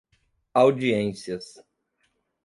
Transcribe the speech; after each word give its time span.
audiências 0.55 1.61